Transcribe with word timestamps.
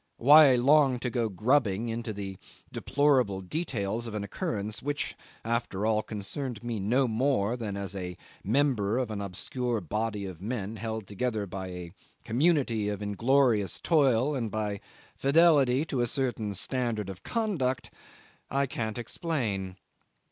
Why 0.17 0.51
I 0.53 0.55
longed 0.55 1.03
to 1.03 1.11
go 1.11 1.29
grubbing 1.29 1.87
into 1.89 2.11
the 2.11 2.39
deplorable 2.71 3.39
details 3.41 4.07
of 4.07 4.15
an 4.15 4.23
occurrence 4.23 4.81
which, 4.81 5.15
after 5.45 5.85
all, 5.85 6.01
concerned 6.01 6.63
me 6.63 6.79
no 6.79 7.07
more 7.07 7.55
than 7.55 7.77
as 7.77 7.93
a 7.95 8.17
member 8.43 8.97
of 8.97 9.11
an 9.11 9.21
obscure 9.21 9.79
body 9.79 10.25
of 10.25 10.41
men 10.41 10.77
held 10.77 11.05
together 11.05 11.45
by 11.45 11.67
a 11.67 11.93
community 12.25 12.89
of 12.89 13.03
inglorious 13.03 13.79
toil 13.79 14.33
and 14.33 14.49
by 14.49 14.81
fidelity 15.15 15.85
to 15.85 16.01
a 16.01 16.07
certain 16.07 16.55
standard 16.55 17.07
of 17.07 17.21
conduct, 17.21 17.91
I 18.49 18.65
can't 18.65 18.97
explain. 18.97 19.77